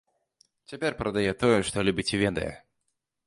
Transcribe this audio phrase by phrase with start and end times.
[0.71, 2.51] Цяпер прадае тое, што любіць і ведае.